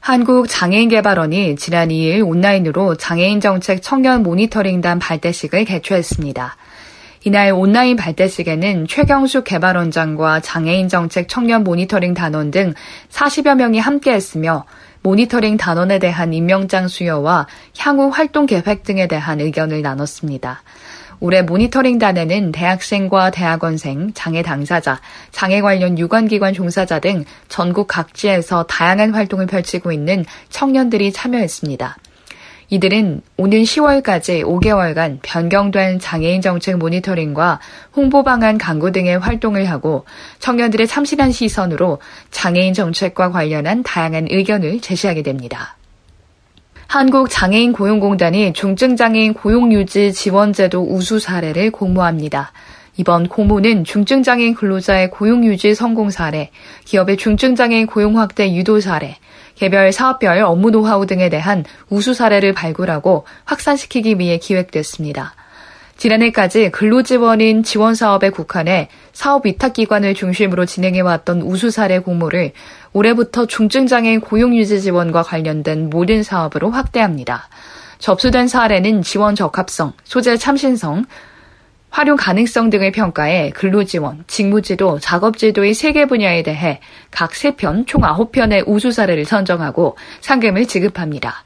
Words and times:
한국장애인개발원이 0.00 1.56
지난 1.56 1.88
2일 1.88 2.26
온라인으로 2.26 2.96
장애인 2.96 3.40
정책 3.40 3.82
청년 3.82 4.22
모니터링단 4.22 4.98
발대식을 4.98 5.64
개최했습니다. 5.64 6.56
이날 7.24 7.52
온라인 7.52 7.96
발대식에는 7.96 8.86
최경숙 8.86 9.44
개발원장과 9.44 10.40
장애인 10.40 10.88
정책 10.88 11.28
청년 11.28 11.64
모니터링 11.64 12.14
단원 12.14 12.50
등 12.50 12.74
40여 13.10 13.56
명이 13.56 13.80
함께했으며 13.80 14.64
모니터링 15.02 15.56
단원에 15.56 15.98
대한 15.98 16.32
임명장 16.32 16.88
수여와 16.88 17.46
향후 17.78 18.08
활동 18.08 18.46
계획 18.46 18.82
등에 18.84 19.08
대한 19.08 19.40
의견을 19.40 19.82
나눴습니다. 19.82 20.62
올해 21.20 21.42
모니터링단에는 21.42 22.52
대학생과 22.52 23.30
대학원생, 23.30 24.12
장애 24.14 24.42
당사자, 24.42 25.00
장애 25.32 25.60
관련 25.60 25.98
유관기관 25.98 26.54
종사자 26.54 27.00
등 27.00 27.24
전국 27.48 27.88
각지에서 27.88 28.64
다양한 28.64 29.14
활동을 29.14 29.46
펼치고 29.46 29.92
있는 29.92 30.24
청년들이 30.50 31.12
참여했습니다. 31.12 31.96
이들은 32.70 33.22
오는 33.38 33.62
10월까지 33.62 34.44
5개월간 34.44 35.20
변경된 35.22 36.00
장애인 36.00 36.42
정책 36.42 36.76
모니터링과 36.76 37.60
홍보 37.96 38.22
방안 38.22 38.58
강구 38.58 38.92
등의 38.92 39.18
활동을 39.18 39.70
하고 39.70 40.04
청년들의 40.38 40.86
참신한 40.86 41.32
시선으로 41.32 41.98
장애인 42.30 42.74
정책과 42.74 43.30
관련한 43.30 43.82
다양한 43.82 44.28
의견을 44.30 44.80
제시하게 44.80 45.22
됩니다. 45.22 45.77
한국장애인 46.88 47.74
고용공단이 47.74 48.54
중증장애인 48.54 49.34
고용유지 49.34 50.14
지원제도 50.14 50.82
우수 50.88 51.18
사례를 51.18 51.70
공모합니다. 51.70 52.50
이번 52.96 53.28
공모는 53.28 53.84
중증장애인 53.84 54.54
근로자의 54.54 55.10
고용유지 55.10 55.74
성공 55.74 56.08
사례, 56.08 56.50
기업의 56.86 57.18
중증장애인 57.18 57.88
고용 57.88 58.18
확대 58.18 58.54
유도 58.54 58.80
사례, 58.80 59.16
개별 59.54 59.92
사업별 59.92 60.38
업무 60.40 60.70
노하우 60.70 61.04
등에 61.04 61.28
대한 61.28 61.66
우수 61.90 62.14
사례를 62.14 62.54
발굴하고 62.54 63.26
확산시키기 63.44 64.18
위해 64.18 64.38
기획됐습니다. 64.38 65.34
지난해까지 65.98 66.70
근로지원인 66.70 67.64
지원 67.64 67.96
사업에 67.96 68.30
국한해 68.30 68.88
사업 69.12 69.46
위탁기관을 69.46 70.14
중심으로 70.14 70.64
진행해왔던 70.64 71.42
우수 71.42 71.70
사례 71.70 71.98
공모를 71.98 72.52
올해부터 72.92 73.46
중증장애인 73.46 74.20
고용유지 74.20 74.80
지원과 74.80 75.24
관련된 75.24 75.90
모든 75.90 76.22
사업으로 76.22 76.70
확대합니다. 76.70 77.48
접수된 77.98 78.46
사례는 78.46 79.02
지원 79.02 79.34
적합성, 79.34 79.92
소재 80.04 80.36
참신성, 80.36 81.04
활용 81.90 82.16
가능성 82.16 82.70
등을 82.70 82.92
평가해 82.92 83.50
근로지원, 83.50 84.22
직무지도, 84.28 85.00
작업지도의 85.00 85.72
3개 85.72 86.08
분야에 86.08 86.44
대해 86.44 86.80
각 87.10 87.32
3편, 87.32 87.88
총 87.88 88.02
9편의 88.02 88.68
우수 88.68 88.92
사례를 88.92 89.24
선정하고 89.24 89.96
상금을 90.20 90.66
지급합니다. 90.66 91.42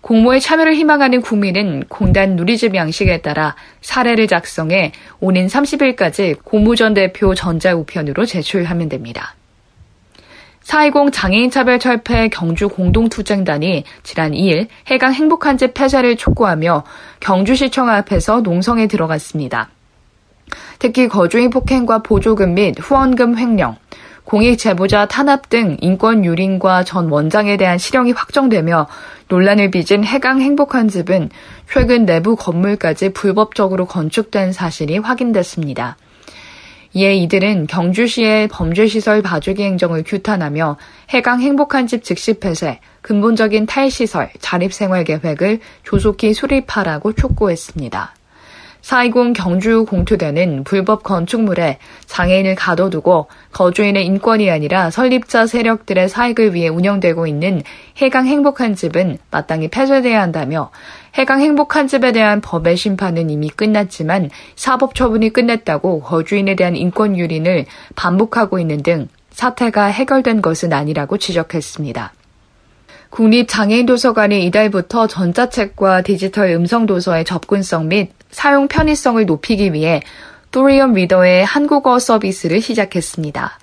공모에 0.00 0.38
참여를 0.38 0.74
희망하는 0.74 1.20
국민은 1.20 1.84
공단 1.88 2.36
누리집 2.36 2.74
양식에 2.74 3.20
따라 3.20 3.54
사례를 3.82 4.26
작성해 4.26 4.92
오는 5.20 5.46
30일까지 5.46 6.38
고무 6.42 6.76
전 6.76 6.94
대표 6.94 7.34
전자우편으로 7.34 8.24
제출하면 8.24 8.88
됩니다. 8.88 9.34
420 10.62 11.12
장애인차별 11.12 11.78
철폐 11.78 12.28
경주 12.28 12.68
공동투쟁단이 12.68 13.84
지난 14.02 14.32
2일 14.32 14.68
해강 14.88 15.12
행복한 15.12 15.58
집 15.58 15.74
폐쇄를 15.74 16.16
촉구하며 16.16 16.84
경주시청 17.20 17.88
앞에서 17.88 18.40
농성에 18.42 18.86
들어갔습니다. 18.86 19.70
특히 20.78 21.08
거주인 21.08 21.50
폭행과 21.50 22.02
보조금 22.02 22.54
및 22.54 22.76
후원금 22.78 23.38
횡령, 23.38 23.76
공익 24.30 24.60
제보자 24.60 25.06
탄압 25.06 25.48
등 25.48 25.76
인권 25.80 26.24
유린과 26.24 26.84
전 26.84 27.08
원장에 27.08 27.56
대한 27.56 27.78
실형이 27.78 28.12
확정되며 28.12 28.86
논란을 29.26 29.72
빚은 29.72 30.04
해강 30.04 30.40
행복한 30.40 30.86
집은 30.86 31.30
최근 31.68 32.06
내부 32.06 32.36
건물까지 32.36 33.08
불법적으로 33.08 33.86
건축된 33.86 34.52
사실이 34.52 34.98
확인됐습니다. 34.98 35.96
이에 36.92 37.16
이들은 37.16 37.66
경주시의 37.66 38.46
범죄시설 38.46 39.20
봐주기 39.20 39.64
행정을 39.64 40.04
규탄하며 40.06 40.76
해강 41.08 41.40
행복한 41.40 41.88
집 41.88 42.04
즉시 42.04 42.34
폐쇄, 42.34 42.78
근본적인 43.02 43.66
탈시설, 43.66 44.30
자립생활 44.38 45.02
계획을 45.02 45.58
조속히 45.82 46.34
수립하라고 46.34 47.14
촉구했습니다. 47.14 48.14
420 48.82 49.34
경주 49.34 49.84
공투대는 49.84 50.64
불법 50.64 51.02
건축물에 51.02 51.78
장애인을 52.06 52.54
가둬두고 52.54 53.28
거주인의 53.52 54.06
인권이 54.06 54.50
아니라 54.50 54.90
설립자 54.90 55.46
세력들의 55.46 56.08
사익을 56.08 56.54
위해 56.54 56.68
운영되고 56.68 57.26
있는 57.26 57.62
해강 57.98 58.26
행복한 58.26 58.74
집은 58.74 59.18
마땅히 59.30 59.68
폐쇄돼야 59.68 60.20
한다며 60.22 60.70
해강 61.14 61.40
행복한 61.40 61.88
집에 61.88 62.12
대한 62.12 62.40
법의 62.40 62.76
심판은 62.76 63.30
이미 63.30 63.48
끝났지만 63.48 64.30
사법 64.56 64.94
처분이 64.94 65.30
끝냈다고 65.32 66.00
거주인에 66.00 66.56
대한 66.56 66.76
인권 66.76 67.18
유린을 67.18 67.66
반복하고 67.96 68.58
있는 68.58 68.82
등 68.82 69.08
사태가 69.30 69.86
해결된 69.86 70.42
것은 70.42 70.72
아니라고 70.72 71.18
지적했습니다. 71.18 72.12
국립장애인도서관이 73.10 74.46
이달부터 74.46 75.08
전자책과 75.08 76.02
디지털 76.02 76.50
음성도서의 76.50 77.24
접근성 77.24 77.88
및 77.88 78.12
사용 78.30 78.68
편의성을 78.68 79.24
높이기 79.26 79.72
위해 79.72 80.02
Thorium 80.50 80.94
Reader의 80.94 81.44
한국어 81.44 81.98
서비스를 81.98 82.60
시작했습니다. 82.60 83.58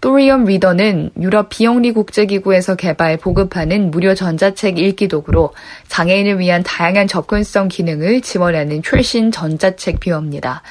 Thorium 0.00 0.44
Reader는 0.44 1.12
유럽 1.18 1.48
비영리 1.48 1.92
국제기구에서 1.92 2.76
개발 2.76 3.16
보급하는 3.16 3.90
무료 3.90 4.14
전자책 4.14 4.78
읽기 4.78 5.08
도구로 5.08 5.54
장애인을 5.88 6.38
위한 6.40 6.62
다양한 6.62 7.06
접근성 7.06 7.68
기능을 7.68 8.20
지원하는 8.20 8.82
최신 8.82 9.32
전자책 9.32 10.00
뷰어입니다. 10.00 10.62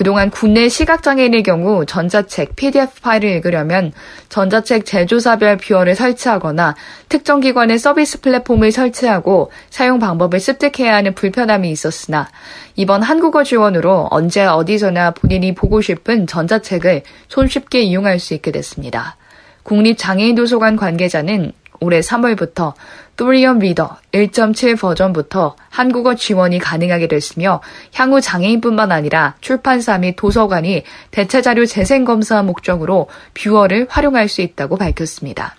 그동안 0.00 0.30
국내 0.30 0.70
시각장애인의 0.70 1.42
경우 1.42 1.84
전자책, 1.84 2.56
PDF 2.56 3.02
파일을 3.02 3.28
읽으려면 3.32 3.92
전자책 4.30 4.86
제조사별 4.86 5.58
뷰어를 5.58 5.94
설치하거나 5.94 6.74
특정 7.10 7.40
기관의 7.40 7.78
서비스 7.78 8.22
플랫폼을 8.22 8.72
설치하고 8.72 9.52
사용 9.68 9.98
방법을 9.98 10.40
습득해야 10.40 10.96
하는 10.96 11.14
불편함이 11.14 11.70
있었으나 11.70 12.30
이번 12.76 13.02
한국어 13.02 13.44
지원으로 13.44 14.08
언제 14.10 14.46
어디서나 14.46 15.10
본인이 15.10 15.54
보고 15.54 15.82
싶은 15.82 16.26
전자책을 16.26 17.02
손쉽게 17.28 17.82
이용할 17.82 18.20
수 18.20 18.32
있게 18.32 18.52
됐습니다. 18.52 19.18
국립장애인 19.64 20.34
도서관 20.34 20.76
관계자는 20.76 21.52
올해 21.80 22.00
3월부터 22.00 22.74
Thorium 23.16 23.58
Reader 23.58 23.96
1.7 24.12 24.78
버전부터 24.78 25.56
한국어 25.68 26.14
지원이 26.14 26.58
가능하게 26.58 27.08
됐으며 27.08 27.60
향후 27.94 28.20
장애인뿐만 28.20 28.92
아니라 28.92 29.34
출판사 29.40 29.98
및 29.98 30.16
도서관이 30.16 30.84
대체 31.10 31.42
자료 31.42 31.66
재생 31.66 32.04
검사 32.04 32.42
목적으로 32.42 33.08
뷰어를 33.34 33.86
활용할 33.90 34.28
수 34.28 34.40
있다고 34.40 34.76
밝혔습니다. 34.76 35.56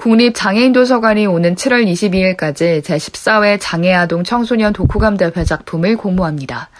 국립장애인도서관이 0.00 1.26
오는 1.26 1.54
7월 1.54 1.86
22일까지 1.86 2.82
제14회 2.82 3.58
장애아동 3.60 4.24
청소년 4.24 4.72
독후감 4.72 5.18
대회 5.18 5.44
작품을 5.44 5.96
공모합니다. 5.96 6.70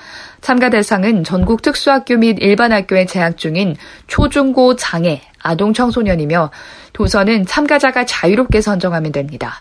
참가 0.41 0.71
대상은 0.71 1.23
전국 1.23 1.61
특수학교 1.61 2.17
및 2.17 2.39
일반 2.41 2.73
학교에 2.73 3.05
재학 3.05 3.37
중인 3.37 3.77
초중고 4.07 4.77
장애 4.77 5.21
아동 5.43 5.73
청소년이며 5.73 6.51
도서는 6.93 7.47
참가자가 7.47 8.05
자유롭게 8.07 8.61
선정하면 8.61 9.13
됩니다. 9.13 9.55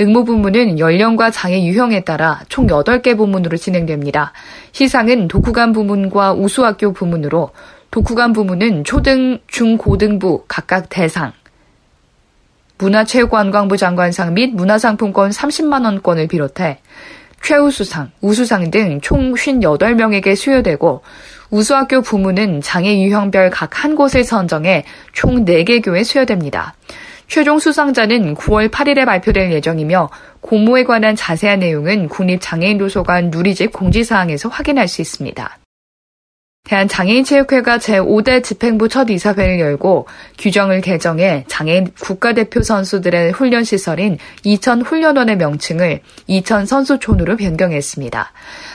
응모 0.00 0.24
부문은 0.24 0.78
연령과 0.78 1.30
장애 1.30 1.62
유형에 1.62 2.04
따라 2.04 2.40
총 2.48 2.66
8개 2.66 3.16
부문으로 3.16 3.56
진행됩니다. 3.56 4.32
시상은 4.72 5.28
독후감 5.28 5.72
부문과 5.72 6.32
우수학교 6.32 6.92
부문으로 6.92 7.50
독후감 7.90 8.32
부문은 8.32 8.84
초등, 8.84 9.40
중고등부 9.48 10.44
각각 10.48 10.88
대상, 10.88 11.32
문화체육관광부 12.80 13.76
장관상 13.76 14.34
및 14.34 14.54
문화상품권 14.54 15.30
30만원권을 15.30 16.28
비롯해 16.28 16.78
최우수상, 17.42 18.10
우수상 18.20 18.70
등 18.70 19.00
총 19.02 19.32
58명에게 19.34 20.36
수여되고 20.36 21.02
우수학교 21.50 22.00
부문은 22.02 22.60
장애 22.60 23.02
유형별 23.02 23.50
각 23.50 23.70
한 23.84 23.94
곳을 23.96 24.24
선정해 24.24 24.84
총 25.12 25.44
4개 25.44 25.82
교에 25.82 26.04
수여됩니다. 26.04 26.74
최종 27.28 27.58
수상자는 27.60 28.34
9월 28.34 28.68
8일에 28.70 29.04
발표될 29.06 29.52
예정이며 29.52 30.10
공모에 30.40 30.82
관한 30.84 31.14
자세한 31.14 31.60
내용은 31.60 32.08
국립장애인도서관 32.08 33.30
누리집 33.30 33.72
공지사항에서 33.72 34.48
확인할 34.48 34.88
수 34.88 35.00
있습니다. 35.00 35.59
대한장애인체육회가 36.70 37.78
제5대 37.78 38.44
집행부 38.44 38.88
첫 38.88 39.10
이사회를 39.10 39.58
열고 39.58 40.06
규정을 40.38 40.82
개정해 40.82 41.44
장애인 41.48 41.88
국가대표 42.00 42.62
선수들의 42.62 43.32
훈련시설인 43.32 44.18
이천 44.44 44.82
훈련원의 44.82 45.36
명칭을 45.36 46.00
이천 46.28 46.66
선수촌으로 46.66 47.36
변경했습니다. 47.36 48.32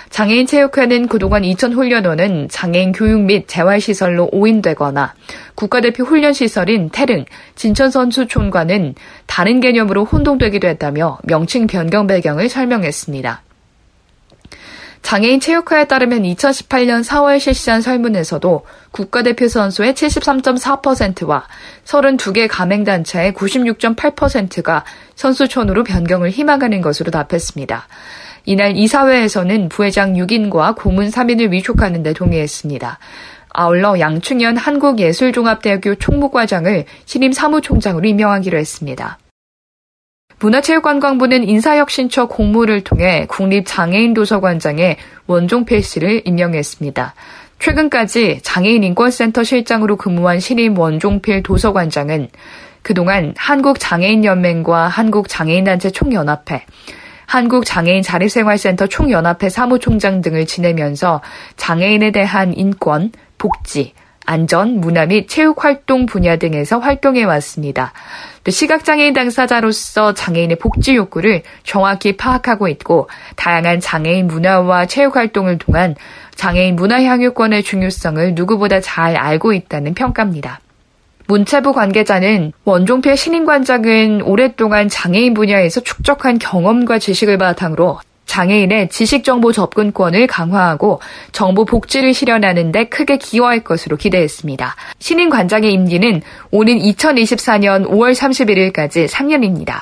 장애인체육회는 0.09 1.07
그동안 1.07 1.45
이천 1.45 1.71
훈련원은 1.71 2.49
장애인 2.49 2.91
교육 2.91 3.21
및 3.21 3.47
재활시설로 3.47 4.27
오인되거나 4.33 5.13
국가대표 5.55 6.03
훈련시설인 6.03 6.89
태릉, 6.89 7.23
진천선수촌과는 7.55 8.95
다른 9.25 9.61
개념으로 9.61 10.03
혼동되기도 10.03 10.67
했다며 10.67 11.19
명칭 11.23 11.65
변경 11.67 12.07
배경을 12.07 12.49
설명했습니다. 12.49 13.44
장애인 15.05 15.39
체육회에 15.39 15.85
따르면 15.85 16.23
2018년 16.23 17.03
4월 17.03 17.39
실시한 17.39 17.79
설문에서도 17.79 18.65
국가대표 18.89 19.47
선수의 19.47 19.93
73.4%와 19.93 21.43
32개 21.83 22.47
가맹단체의 22.49 23.33
96.8%가 23.33 24.83
선수촌으로 25.13 25.83
변경을 25.83 26.31
희망하는 26.31 26.81
것으로 26.81 27.11
답했습니다. 27.11 27.87
이날 28.45 28.75
이사회에서는 28.75 29.69
부회장 29.69 30.13
6인과 30.13 30.75
고문 30.75 31.11
3인을 31.11 31.51
위촉하는 31.51 32.01
데 32.01 32.13
동의했습니다. 32.13 32.97
아울러 33.49 33.99
양충현 33.99 34.57
한국예술종합대학교 34.57 35.95
총무과장을 35.95 36.85
신임 37.05 37.31
사무총장으로 37.31 38.07
임명하기로 38.07 38.57
했습니다. 38.57 39.19
문화체육관광부는 40.45 41.43
인사혁신처 41.47 42.27
공모를 42.27 42.83
통해 42.83 43.25
국립장애인도서관장에 43.29 44.97
원종필 45.25 45.81
씨를 45.81 46.21
임명했습니다. 46.25 47.15
최근까지 47.57 48.41
장애인인권센터 48.43 49.43
실장으로 49.43 49.95
근무한 49.95 50.39
신임 50.39 50.77
원종필 50.77 51.41
도서관장은 51.41 52.29
그동안 52.83 53.33
한국장애인연맹과 53.35 54.87
한국장애인단체 54.87 55.89
총연합회, 55.89 56.63
한국장애인 57.25 58.03
자립생활센터 58.03 58.85
총연합회 58.85 59.49
사무총장 59.49 60.21
등을 60.21 60.45
지내면서 60.45 61.21
장애인에 61.57 62.11
대한 62.11 62.53
인권, 62.55 63.11
복지, 63.39 63.93
안전, 64.25 64.81
문화 64.81 65.05
및 65.05 65.27
체육 65.27 65.63
활동 65.63 66.05
분야 66.05 66.37
등에서 66.37 66.79
활동해 66.79 67.23
왔습니다. 67.23 67.93
또 68.43 68.51
시각장애인 68.51 69.13
당사자로서 69.13 70.13
장애인의 70.13 70.57
복지 70.57 70.95
욕구를 70.95 71.43
정확히 71.63 72.17
파악하고 72.17 72.67
있고 72.67 73.09
다양한 73.35 73.79
장애인 73.79 74.27
문화와 74.27 74.85
체육 74.85 75.15
활동을 75.15 75.57
통한 75.57 75.95
장애인 76.35 76.75
문화 76.75 77.01
향유권의 77.01 77.63
중요성을 77.63 78.35
누구보다 78.35 78.81
잘 78.81 79.15
알고 79.15 79.53
있다는 79.53 79.93
평가입니다. 79.93 80.59
문체부 81.27 81.73
관계자는 81.73 82.53
원종필 82.65 83.17
신임관장은 83.17 84.21
오랫동안 84.21 84.89
장애인 84.89 85.33
분야에서 85.33 85.81
축적한 85.81 86.37
경험과 86.37 86.99
지식을 86.99 87.37
바탕으로 87.37 87.99
장애인의 88.35 88.89
지식정보 88.89 89.53
접근권을 89.53 90.27
강화하고 90.27 90.99
정보 91.31 91.63
복지를 91.63 92.13
실현하는 92.13 92.73
데 92.73 92.83
크게 92.89 93.17
기여할 93.17 93.63
것으로 93.63 93.95
기대했습니다. 93.95 94.75
신임 94.99 95.29
관장의 95.29 95.71
임기는 95.71 96.21
오는 96.51 96.77
2024년 96.77 97.87
5월 97.87 98.13
31일까지 98.13 99.07
3년입니다. 99.07 99.75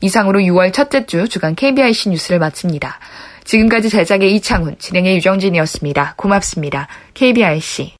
이상으로 0.00 0.40
6월 0.40 0.72
첫째 0.72 1.04
주 1.04 1.28
주간 1.28 1.54
KBIC 1.54 2.08
뉴스를 2.08 2.38
마칩니다. 2.38 2.98
지금까지 3.44 3.90
제작의 3.90 4.34
이창훈, 4.36 4.76
진행의 4.78 5.16
유정진이었습니다. 5.16 6.14
고맙습니다. 6.16 6.88
KBIC. 7.12 7.92